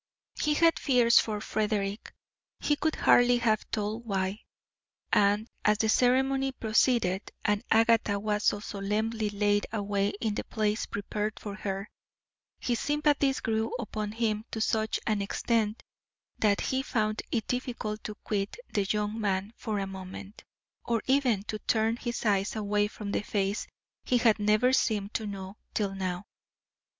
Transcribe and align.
He 0.41 0.55
had 0.55 0.79
fears 0.79 1.19
for 1.19 1.39
Frederick 1.39 2.11
he 2.59 2.75
could 2.75 2.95
hardly 2.95 3.37
have 3.37 3.69
told 3.69 4.03
why; 4.03 4.39
and 5.13 5.47
as 5.63 5.77
the 5.77 5.89
ceremony 5.89 6.53
proceeded 6.53 7.31
and 7.45 7.63
Agatha 7.69 8.19
was 8.19 8.45
solemnly 8.65 9.29
laid 9.29 9.67
away 9.71 10.13
in 10.19 10.33
the 10.33 10.43
place 10.43 10.87
prepared 10.87 11.39
for 11.39 11.53
her, 11.53 11.87
his 12.59 12.79
sympathies 12.79 13.41
grew 13.41 13.75
upon 13.77 14.11
him 14.13 14.43
to 14.49 14.59
such 14.59 14.99
an 15.05 15.21
extent 15.21 15.83
that 16.39 16.61
he 16.61 16.81
found 16.81 17.21
it 17.31 17.45
difficult 17.45 18.03
to 18.05 18.15
quit 18.23 18.57
the 18.73 18.87
young 18.89 19.21
man 19.21 19.53
for 19.55 19.77
a 19.77 19.85
moment, 19.85 20.43
or 20.83 21.03
even 21.05 21.43
to 21.43 21.59
turn 21.59 21.95
his 21.97 22.25
eyes 22.25 22.55
away 22.55 22.87
from 22.87 23.11
the 23.11 23.21
face 23.21 23.67
he 24.03 24.17
had 24.17 24.39
never 24.39 24.73
seemed 24.73 25.13
to 25.13 25.27
know 25.27 25.57
till 25.75 25.93
now. 25.93 26.25